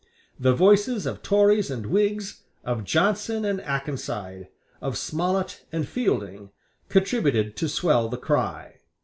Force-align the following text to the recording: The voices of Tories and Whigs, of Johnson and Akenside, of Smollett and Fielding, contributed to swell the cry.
The 0.39 0.55
voices 0.55 1.05
of 1.05 1.21
Tories 1.21 1.69
and 1.69 1.85
Whigs, 1.85 2.41
of 2.63 2.83
Johnson 2.83 3.45
and 3.45 3.59
Akenside, 3.61 4.47
of 4.81 4.97
Smollett 4.97 5.63
and 5.71 5.87
Fielding, 5.87 6.49
contributed 6.89 7.55
to 7.57 7.69
swell 7.69 8.09
the 8.09 8.17
cry. 8.17 8.77